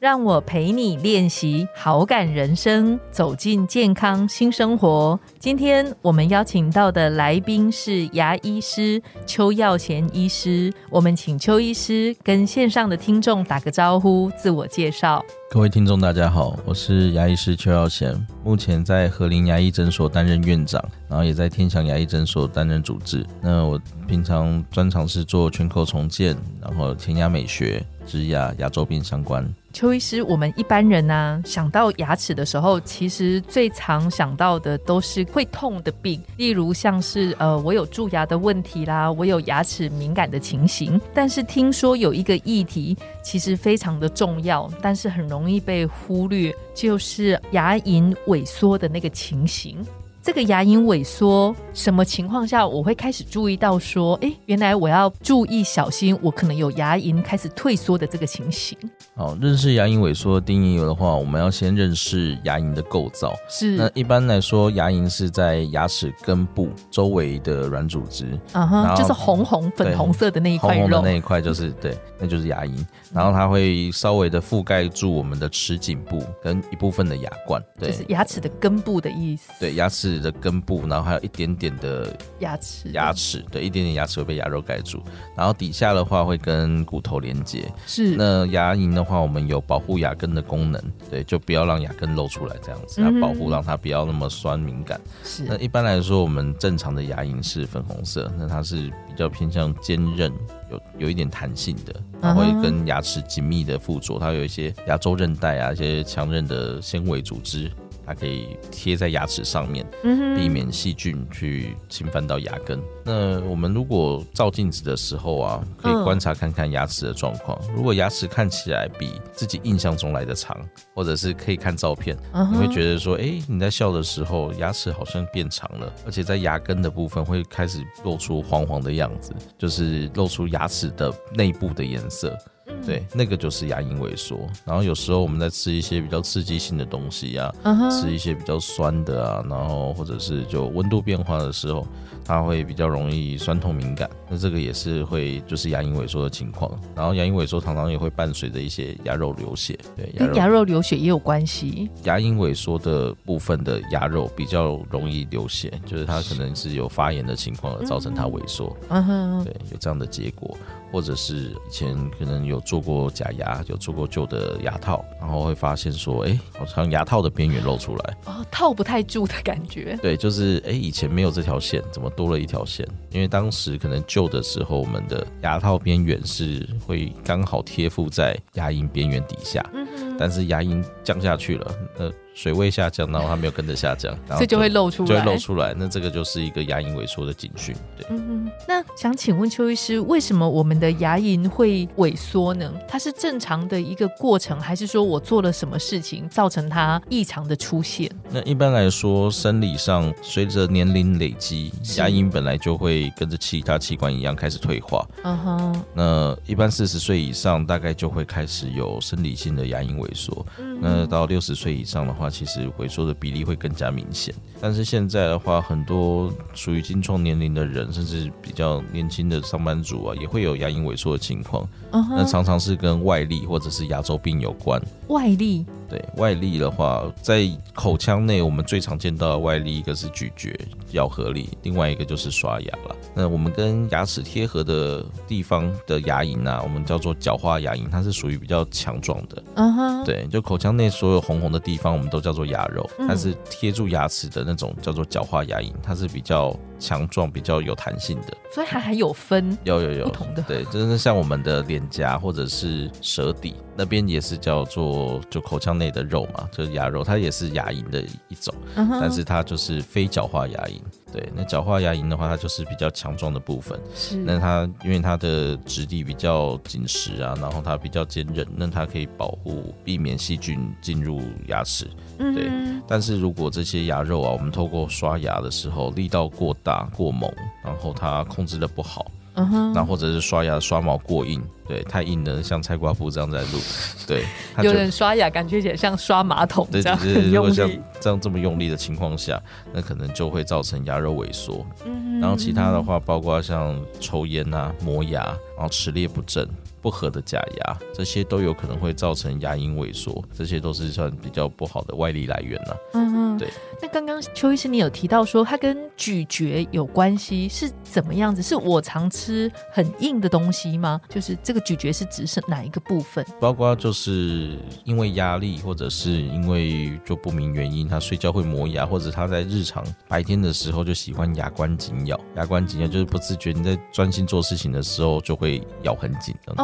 [0.00, 5.20] 让我陪你练习好感人生，走进健康新生活。
[5.38, 15.22] 今天我们邀请到的来宾是牙医师邱耀贤医师，我们请邱医师跟线上的听众打个招呼，自我介绍。
[15.50, 23.22] 各位听众，大家好，我是牙医师邱耀贤，目前在和林牙医诊所担任院长，然后也在天祥牙医诊所担任主治。
[23.42, 29.46] 那我平常专长是做全口重建，然后填牙美学、植牙、牙周病相关。
[29.72, 41.00] 邱医师，我们一般人呢想到牙齿的时候，其实最常想到的都是会痛的病，例如像是呃我有蛀牙的问题啦，我有牙齿敏感的情形。
[41.14, 49.86] 但是听说有一个议题其实非常的重要，但是很容易被忽略，就是牙龈萎缩的那个情形。
[50.22, 58.76] 这个牙龈萎缩，什么情况下我会开始注意到说，哎，原来我要注意小心，我可能有牙龈开始退缩的这个情形。
[59.16, 63.34] 好，认识牙龈萎缩的定义的话，我们要先认识牙龈的构造。
[63.48, 72.86] 是，那一般来说，牙龈是在牙齿根部周围的软组织，嗯哼，就是红红粉红色的那一块肉，红红的那一块就是 对，那就是牙龈。
[73.12, 79.50] 然后它会稍微的覆盖住我们的齿颈部跟一部分的牙冠，对，就是牙齿的根部的意思。
[79.58, 80.09] 对，牙齿。
[80.18, 85.02] 的根部，然后还有一点点的牙齿，牙齿对，一点点牙齿会被牙肉盖住，
[85.36, 87.70] 然后底下的话会跟骨头连接。
[87.86, 95.00] 是，那牙龈的话，我们有保护牙根的功能，对，就不要让牙根露出来，这样子来保护，让它不要那么酸敏感。
[95.22, 100.32] 是，那一般来说，我们正常的牙龈是粉红色，那它是比较偏向坚韧，
[100.70, 107.70] 有有一点弹性的，它会跟牙齿紧密的附着，它有一些牙周韧带啊，一些强韧的纤维组织。
[108.10, 109.86] 它可以贴在牙齿上面，
[110.34, 112.76] 避免细菌去侵犯到牙根。
[113.04, 117.56] 那我们如果照镜子的时候啊，可以观察看看牙齿的状况。
[117.72, 120.60] 如果牙齿看起来比自己印象中来的长，
[120.92, 122.16] 或者是可以看照片，
[122.50, 132.36] 你会觉得说，哎，你在笑的时候牙齿好像变长了，而且在牙根的部分会开始露出黄黄的样子，就是露出牙齿的内部的颜色。
[132.86, 134.40] 对，那个就是牙龈萎缩。
[134.64, 137.52] 然后有时候我们在吃一些比较刺激性的东西呀，
[137.90, 141.86] 吃一些比较酸的啊，然后或者是就温度变化的时候，
[142.24, 144.08] 它会比较容易酸痛敏感。
[144.28, 146.70] 那这个也是会就是牙龈萎缩的情况。
[146.94, 149.78] 然后牙龈萎缩常常也会伴随着一些牙肉流血。
[149.96, 151.90] 对，跟牙肉流血也有关系。
[152.04, 158.76] 牙龈萎缩的部分的牙肉比较容易流血，就是它可能是有发炎的情况而造成它萎缩。
[158.88, 160.56] 嗯哼，对，有这样的结果。
[160.92, 169.98] 或者是以前可能有做过假牙，有做过旧的牙套，然后会发现说，哎，好像牙套的边缘露出来，哦，套不太住的感觉。
[170.02, 172.86] 对，就是哎，以前没有这条线，怎么多了一条线？
[173.10, 182.12] 因为当时可能旧的时候，我们的牙套边缘是会刚好贴附在牙龈边缘底下，嗯哼，但是牙龈降下去了，呃。
[182.32, 185.74] 水位下降，然后它没有跟着下降，所以就会露出来，就会露出来。
[185.76, 187.74] 那这个就是一个牙龈萎缩的警讯。
[187.98, 192.72] 对，嗯那想请问邱医师，为什么我们的牙龈会萎缩呢？
[192.88, 198.08] 它是正常的一个过程，还是说我做了什么事情造成它异常的出现？
[198.30, 205.06] 那一般来说，生理上随着年龄累积，牙龈本来就会跟着其他器官一样开始退化。
[205.24, 205.84] 嗯哼。
[205.92, 210.46] 那一般四十岁以上，大概就会开始有生理性的牙龈萎缩。
[210.58, 210.78] 嗯。
[210.80, 221.68] 那到六十岁以上的话，其实萎缩的比例会更加明显，但是现在的话，很多属于精创年龄的人，甚至比较年轻的上班族啊，也会有牙龈萎缩的情况。
[221.92, 224.80] 那常常是跟外力或者是牙周病有关。
[225.08, 225.66] 外力。
[225.88, 230.56] 对外力的话，在口腔内，我们最常见到的外力，一个是咀嚼、
[230.92, 232.96] 咬合力，另外一个就是刷牙了。
[233.12, 239.42] 那我们跟牙齿贴合的地方的牙龈啊，我们叫做角化牙龈，它是属于比较强壮的。
[239.56, 242.88] 嗯哼，对，就口腔内所有红红的地方，我们都叫做牙肉。
[243.08, 248.36] 但是贴住牙齿的那种叫做角化牙龈，它是比较强壮、比较有弹性的。
[248.52, 260.82] 所以它还有分有有有不同的，对，就是像我们的脸颊或者是舌底那边也是叫做就口腔内的肉嘛，就是牙肉，它也是牙龈的一种，但是它就是非角化牙龈。
[261.10, 263.80] 对，那角化牙龈的话，它就是比较强壮的部分。
[263.94, 271.88] 是，那它因为它的质地比较紧实啊，然后它比较坚韧，那它可以保护、避免细菌进入牙齿。
[272.18, 272.50] 对，
[272.86, 277.32] 但是如果这些牙肉啊，我们透过刷牙的时候力道过大、过猛，
[277.64, 279.10] 然后它控制的不好。
[279.34, 283.58] 嗯哼，那或者是刷牙刷毛过硬，对，太硬的像菜瓜布这样在录，
[284.06, 284.24] 对，
[284.62, 289.40] 有人刷牙感觉也像刷马桶这样很用力，这样这么用力的情况下，
[289.72, 291.64] 那可能就会造成牙肉萎缩。
[291.84, 295.22] 嗯，然后其他的话，包括像抽烟啊、磨牙，
[295.56, 296.46] 然后齿列不正。
[296.82, 302.76] 不合的假牙，这些都有可能会造成牙龈萎缩，这些都是算比较不好的外力来源了。
[302.94, 303.50] 嗯嗯，对。
[303.80, 308.42] 那刚刚邱医师你有提到说它跟咀嚼有关系，是怎么样子？
[308.42, 311.00] 是我常吃很硬的东西吗？
[311.08, 313.24] 就是这个咀嚼是指是哪一个部分？
[313.40, 326.54] 包括就是因为压力，或者是因为就不明原因，他睡觉会磨牙，或者他在日常白天的时候就喜欢牙关紧咬，牙关紧咬就是不自觉你在专心做事情的时候就会咬很紧的。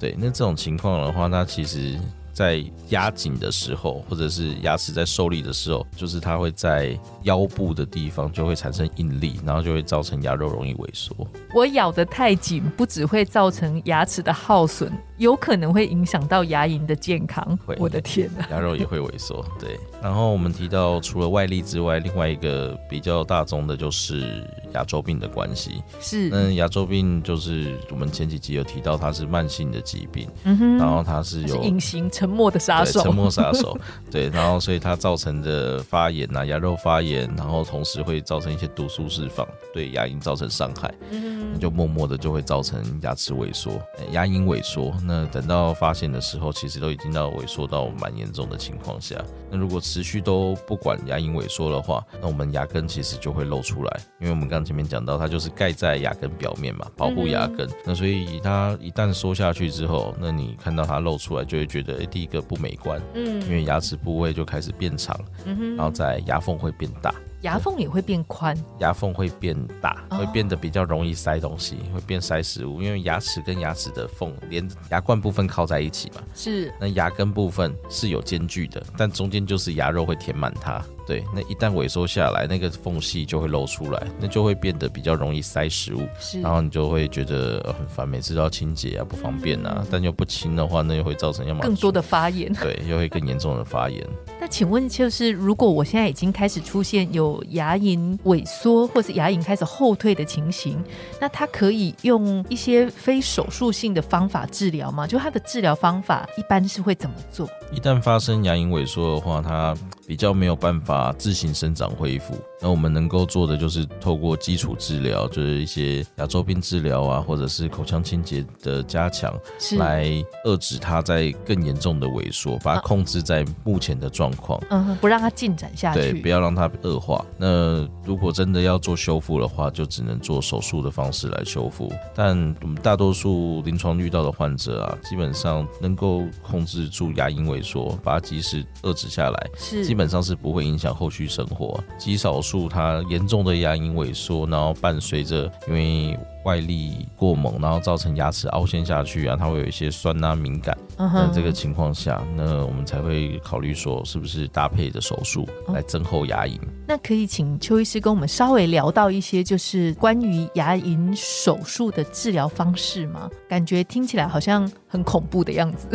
[0.00, 1.98] 对对，那这种情况的话，那其实。
[2.36, 11.16] 在压紧的时候，或者是牙齿在受力的时候，就是它会在腰部的地方就会产生应力，然后就会造成牙肉容易萎缩。
[11.54, 17.58] 我咬得太紧，不只会造成牙齿的耗损，有可能会影响到牙龈的健康。
[17.78, 19.44] 我的天哪，牙肉也会萎缩。
[19.58, 25.82] 对，然后我们提到除了外力之外，另外一个比较大宗的就是牙周病的关系。
[26.00, 32.10] 是，那牙周病就是我们前几集有提到，它是慢性的疾病，嗯哼，然后它是有隐形。
[32.10, 33.76] 沉默的杀手，沉默杀手，
[34.10, 43.72] 对，然后所以它造成的发炎呐，牙肉发炎，然后同时会造成一些毒素释放，对牙龈造成伤害，嗯，就默默的就会造成牙齿萎缩，
[44.12, 44.94] 牙龈萎缩。
[45.06, 49.14] 那等到发现的时候，其实都已经到萎缩到蛮严重的情况下。
[49.50, 57.68] 那如果持续都不管牙龈萎缩的话，那我们牙根其实就会露出来，因为我们刚前面讲到，它就是盖在牙根表面嘛，保护牙根。
[57.84, 62.06] 那所以它一旦缩下去之后，那你看到它露出来，就会觉得。
[62.06, 67.12] 第一个不美观，嗯，因为牙齿部位就开始变长，嗯哼，然后在牙缝会变大，
[67.42, 80.82] 牙缝也会变宽，牙缝会变大，会变得比较容易塞东西，会变塞食物，因为牙齿跟牙齿的缝连牙冠部分靠在一起嘛，是，那牙根部分是有间距的，但中间就是牙肉会填满它。
[81.06, 86.00] 对，那一旦萎缩下来，那个缝隙就会露出来，那就会变得比较容易塞食物，
[86.42, 89.86] 然后你就会觉得很烦，每次都要清洁啊，不方便啊。
[89.88, 94.04] 但又不清的话，那又会造成要么更多的发炎，对，又会更严重的发炎。
[94.40, 100.82] 那请问，就是如果我现在已经开始出现有牙龈萎缩，或是牙龈开始后退的情形，
[101.20, 105.06] 那他可以用一些非手术性的方法治疗吗？
[105.06, 107.48] 就他的治疗方法一般是会怎么做？
[107.72, 109.74] 一旦发生牙龈萎缩的话，他
[110.06, 112.34] 比较没有办法自行生长恢复。
[112.58, 119.30] 那我们能够做的就是透过基础治疗，就是一些牙周病治疗啊，或者是口腔清洁的加强，
[119.76, 120.06] 来
[120.46, 127.22] 遏制它在更严重的萎缩，把它控制在目前的状况，嗯，不让它进展下去，对，不要让它恶化。
[127.36, 131.92] 那如果真的要做修复的话，就只能做手术的方式来修复。
[132.14, 132.30] 但
[132.62, 142.36] 我们大多数临床遇到的患者啊，基本上能够控制住牙龈萎缩，把它及时遏制下来，是基本上是不会影响后续生活，极少。
[142.46, 150.76] 数它严重的牙龈萎缩，然后伴随着因为外力过猛，然后造成牙齿凹陷下去啊，它会有一些酸啊敏感。
[150.96, 156.60] 那这个情况下，那我们才会考虑说是不是搭配着手术来增厚牙龈。
[156.86, 163.28] 那可以请邱医师跟我们稍微聊到一些就是关于牙龈手术的治疗方式吗？
[163.48, 165.88] 感觉听起来好像很恐怖的样子。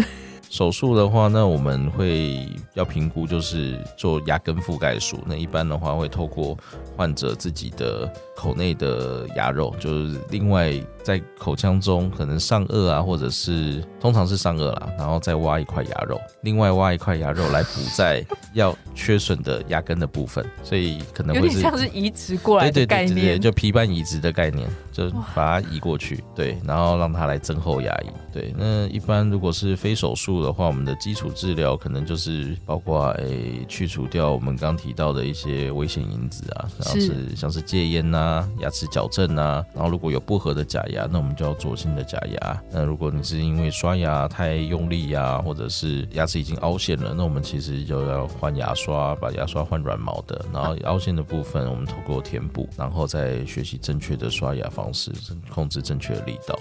[0.51, 5.17] 手术的话，那我们会要评估，就是做牙根覆盖术。
[5.25, 6.57] 那一般的话，会透过
[6.97, 18.21] 患者自己的口内的牙肉，就是另外在口腔中可能上颚啊，或者是通常是上颚啦，然后再挖一块牙肉，另外挖一块牙肉来补在
[18.53, 20.45] 要缺损的牙根的部分。
[20.63, 28.11] 所以可能会是像是移植过来的概念，就皮瓣移植的概念，就把它移过去，对，然后让它来增厚牙龈。
[28.33, 30.40] 对，那一般如果是非手术。
[30.41, 42.61] 术的话，我们的基础治疗可能就是包括诶去除掉我们刚提到的一些危险因子啊，然后是像是戒烟呐、牙齿矫正呐，然后如果有不合的假牙，那我们就要做新的假牙。
[42.71, 50.43] 那如果你是因为刷牙太用力呀，或者是牙齿已经凹陷了，那我们其实就要换牙刷，把牙刷换软毛的。
[50.53, 55.11] 然后凹陷的部分，我们透过填补，然后再学习正确的刷牙方式，
[55.53, 56.57] 控制正确的力道，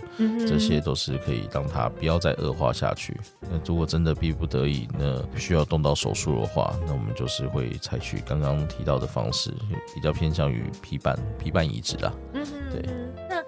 [0.46, 3.16] 这些都是可以让它不要再恶化下去。
[3.70, 9.54] 那如果真的逼不得已，那需要动到手术的话，那我们就是会采取刚刚提到的方式，
[9.94, 12.12] 比较偏向于皮瓣皮瓣移植啦。
[12.34, 12.82] 嗯，对。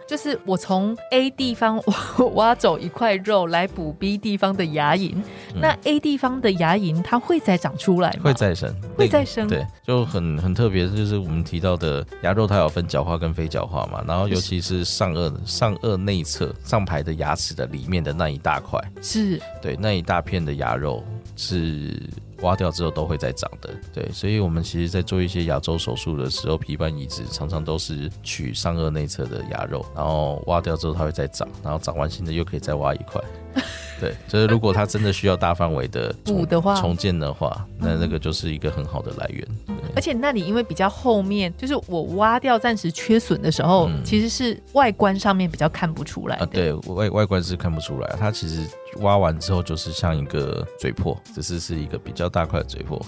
[0.06, 1.82] 就是我从 A 地方
[2.35, 5.14] 挖走一块肉来补 B 地方的牙龈，
[5.54, 8.21] 那 A 地方的牙龈它会再长出来吗？
[8.25, 9.49] 会再生，会再生。
[9.49, 14.04] 对，就很很特别，就是我们提到的牙肉，它有分角化跟非角化嘛。
[14.06, 21.02] 然后尤其是上颚上颚内侧上排的牙齿的里面的那一大块，是对那一大片的牙肉
[21.37, 21.99] 是。
[22.42, 33.22] 挖掉之后都会再长的，对，所以我们其实，在做一些牙周手术的时候，皮瓣移植常常都是取上颚内侧的牙肉，然后挖掉之后它会再长，然后长完新的又可以再挖一块。
[34.00, 39.47] 对，就是如果它真的需要大范围的 补的话，重建的话，那那个就是一个很好的来源。
[39.94, 46.47] 而且那里因为比较后面，就是我挖掉暂时缺损的时候，其实是外观上面比较看不出来的。
[46.47, 48.66] 对外外观是看不出来，它其实。
[48.99, 53.00] 挖完之后就是像一个嘴破，只是是一个比较大块的嘴破。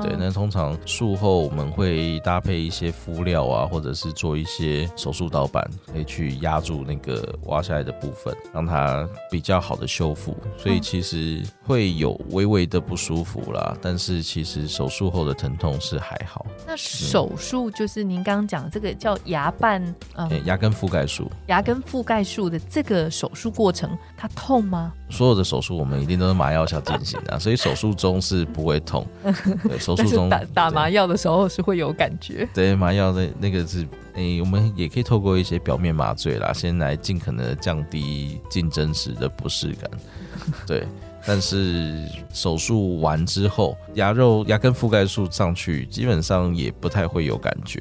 [0.00, 10.36] 对，那通常术后我们会搭配一些敷料啊，或者是做一些手术导板，可以去压住那个挖下来的部分，让它比较好的修复。
[10.56, 16.46] 所以其实会有微微的不舒服啦，但是其实手术后的疼痛是还好。
[16.66, 24.92] 那手术就是您刚刚讲这个叫牙瓣，嗯，牙根覆盖术，牙根覆盖术的这个手术过程，它痛吗？
[25.10, 29.06] 所有的手术我们一定都是麻药下进行的， 所以手术中是不会痛。
[29.68, 32.48] 对，手术中打打麻药的时候是会有感觉。
[32.52, 39.90] 对，麻药那那个是，诶，我们也可以透过一些表面麻醉啦，先来尽可能的降低竞争时的不适感。
[40.66, 40.86] 对，
[41.26, 47.80] 但是手术完之后，牙肉牙根覆盖术上去，基本上也不太会有感觉。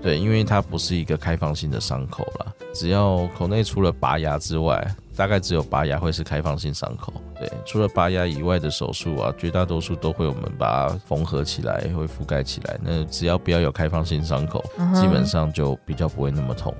[0.00, 4.94] 对，因为它不是一个开放性的伤口了，只要口内除了拔牙之外。
[5.16, 12.78] 大概只有拔牙会是开放性伤口，对，除了拔牙以外的手术啊，绝大多数都会我们把它缝合起来，会覆盖起来。
[12.82, 14.64] 那只要不要有开放性伤口，
[14.94, 16.74] 基本上就比较不会那么痛。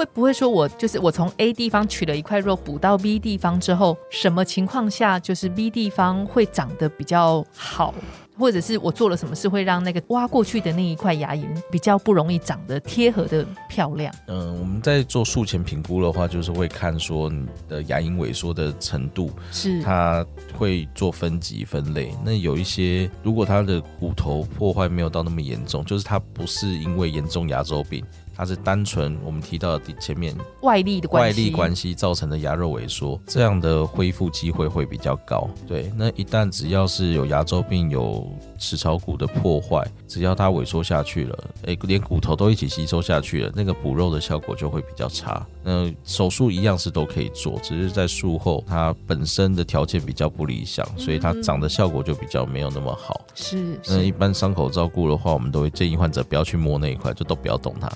[0.00, 7.94] 那会不会说我就是我从 A 地方取了一块肉补到 B 地方之后，什么情况下就是 B 地方会长得比较好？
[8.38, 14.14] 或者是我做了什么事会让那个挖过去的那一块牙龈比较不容易长得贴合的漂亮？
[14.28, 20.24] 嗯，我们在做术前评估的话，就是会看说你的牙龈萎缩的程度，是它
[20.56, 22.14] 会做分级分类。
[22.24, 28.02] 那有一些如果它的骨头破坏没有到那么严重，就是它不是因为严重牙周病。
[28.40, 35.46] 它是单纯我们提到的前面外力的外力关系造成的牙肉萎缩，这样的恢复机会会比较高。
[35.68, 38.26] 对，那一旦只要是有牙周病、有
[38.58, 45.46] 齿槽骨的破坏，只要它萎缩下去了，哎，连骨头都一起吸收下去了，那个补肉的效果就会比较差。
[45.62, 53.20] 那手术一样是都可以做，只是在术后它本身的条件比较不理想，所以它长的效果就比较没有那么好。
[53.34, 57.92] 是，那一般伤口照顾的话，我们都会建议患者不要去摸那一块，就都不要动它。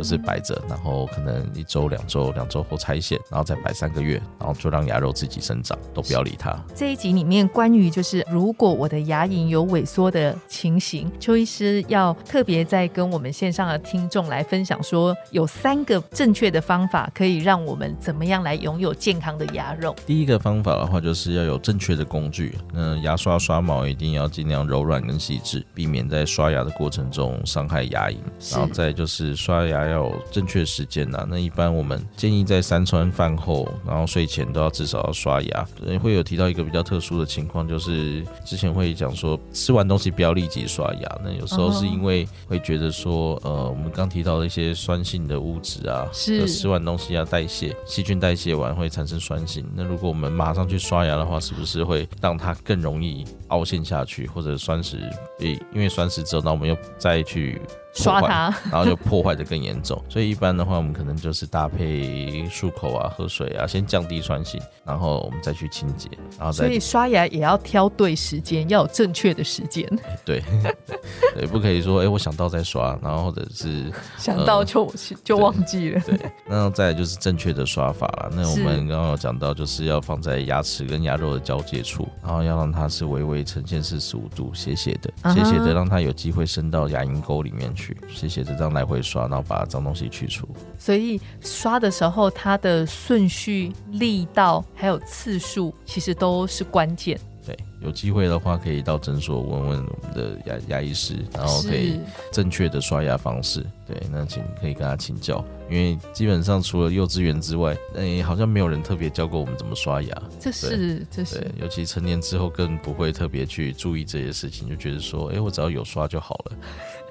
[0.00, 6.58] 就是摆着，然后可能一周、两周、两周后拆线，然后再摆三个月，然后就让牙肉自己生长，都不要理它。
[6.74, 19.94] 这一集里面关于就是如果我的牙龈有萎缩的情形，邱医师要特别在跟我们线上的听众来分享，说有三个正确的方法可以让我们怎么样来拥有健康的牙肉。
[20.06, 28.16] 第一个方法的话，就是要有正确的工具，那牙刷刷毛一定要尽量柔软跟细致，避免在刷牙的过程中伤害牙龈。
[28.50, 29.89] 然后再就是刷牙。
[29.90, 35.66] 要有正确时间呐，那一般我们建议在三餐饭后，然后睡前都要至少要刷牙。
[36.02, 41.18] 会有提到一个比较特殊的情况，就是之前会讲说吃完东西不要立即刷牙。
[41.22, 49.64] 那有时候是因为会觉得说，呃，我们刚提到的一些酸性的物质啊，是吃完东西要代谢，细菌代谢完会产生酸性。
[49.74, 54.96] 那如果我们马上去刷牙的话，是不是会让它更容易凹陷下去，或者酸蚀，
[55.38, 57.60] 诶，因为酸蚀之后，那我们又再去。
[57.92, 60.00] 刷它， 然后就破坏的更严重。
[60.08, 66.66] 所以一般的话，我们可能就是搭配漱口啊、喝水啊，先降低酸性，然后我们再去清洁，然后再。
[66.66, 69.84] 所以刷牙也要挑对时间，要有正确的时间。
[70.24, 70.40] 对，
[71.34, 74.88] 对，不可以说哎，我想到再刷，然后或者是想到就
[75.24, 76.00] 就忘记了。
[76.06, 76.16] 对，
[76.46, 78.30] 那再就是正确的刷法了。
[78.32, 87.70] 那我们刚刚有讲到，就是要放在牙齿跟牙肉的交界处，然后要让它是微微呈现四十五度斜斜的，斜斜的，让它有机会伸到牙龈沟里面。
[87.74, 90.46] 去，斜斜的这样来回刷，然后把脏东西去除。
[90.76, 97.18] 所以刷的时候，它的顺序、力道还有次数，其实都是关键。
[97.46, 103.64] 对，有机会的话可以到诊所问问我们的牙牙医师，然后可以正确的刷牙方式。
[103.86, 110.22] 对，那请可以跟他请教，因为基本上除了幼稚园之外，哎，好像没有人特别教过我们怎么刷牙。
[110.38, 116.56] 这是，这是，尤其成年之后更不会特别去注意这些事情，就觉得说，哎，我只要有刷就好了。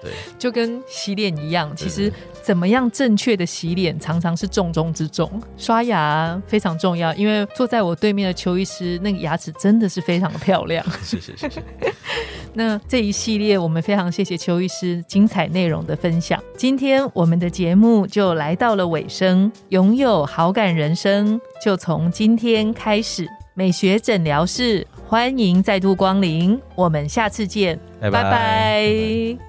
[0.02, 2.10] 对，就跟洗脸一样，其实
[2.42, 5.30] 怎么样正确的洗脸，常常是重中之重。
[5.58, 10.86] 刷牙非常重要，因为坐在我对面的邱医师，那个牙齿真的是非常的漂亮。
[11.02, 11.64] 谢谢谢谢。
[12.54, 16.42] 那这一系列，我们非常谢谢邱医师精彩内容的分享。
[16.58, 23.28] 今天我们的节目就来到了尾声，拥有好感人生就从今天开始。
[23.54, 29.49] 美学诊疗室，欢迎再度光临，我们下次见，拜拜。